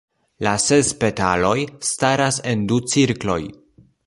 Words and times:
La 0.47 0.53
ses 0.63 0.89
petaloj 1.03 1.55
staras 1.91 2.43
en 2.55 2.65
du 2.73 2.83
cirkloj. 2.97 3.41